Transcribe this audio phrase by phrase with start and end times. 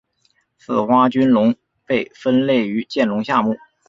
[0.57, 1.53] 似花君龙
[1.85, 3.55] 被分类于剑龙下目。